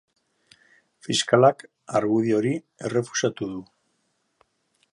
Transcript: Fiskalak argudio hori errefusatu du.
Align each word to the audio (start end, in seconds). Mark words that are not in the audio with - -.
Fiskalak 1.07 1.61
argudio 1.99 2.39
hori 2.39 2.53
errefusatu 2.89 3.51
du. 3.53 3.61